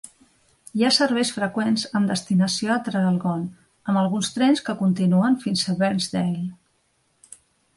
[0.77, 3.43] Hi ha serveis freqüents amb destinació a Traralgon,
[3.93, 6.43] amb alguns trens que continuen fins a Bairnsdale.